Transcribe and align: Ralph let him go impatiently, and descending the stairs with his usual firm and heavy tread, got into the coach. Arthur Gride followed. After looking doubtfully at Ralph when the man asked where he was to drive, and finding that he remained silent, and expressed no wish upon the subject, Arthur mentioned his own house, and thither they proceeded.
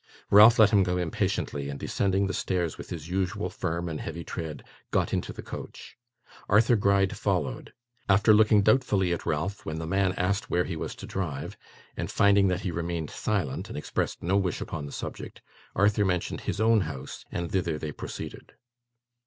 Ralph 0.31 0.57
let 0.57 0.71
him 0.71 0.81
go 0.81 0.97
impatiently, 0.97 1.69
and 1.69 1.79
descending 1.79 2.25
the 2.25 2.33
stairs 2.33 2.75
with 2.75 2.89
his 2.89 3.07
usual 3.07 3.51
firm 3.51 3.87
and 3.87 4.01
heavy 4.01 4.23
tread, 4.23 4.63
got 4.89 5.13
into 5.13 5.31
the 5.31 5.43
coach. 5.43 5.95
Arthur 6.49 6.75
Gride 6.75 7.15
followed. 7.15 7.71
After 8.09 8.33
looking 8.33 8.63
doubtfully 8.63 9.13
at 9.13 9.27
Ralph 9.27 9.63
when 9.63 9.77
the 9.77 9.85
man 9.85 10.13
asked 10.13 10.49
where 10.49 10.63
he 10.63 10.75
was 10.75 10.95
to 10.95 11.05
drive, 11.05 11.55
and 11.95 12.09
finding 12.09 12.47
that 12.47 12.61
he 12.61 12.71
remained 12.71 13.11
silent, 13.11 13.69
and 13.69 13.77
expressed 13.77 14.23
no 14.23 14.37
wish 14.37 14.59
upon 14.59 14.87
the 14.87 14.91
subject, 14.91 15.43
Arthur 15.75 16.03
mentioned 16.03 16.41
his 16.49 16.59
own 16.59 16.81
house, 16.81 17.23
and 17.31 17.51
thither 17.51 17.77
they 17.77 17.91
proceeded. 17.91 18.53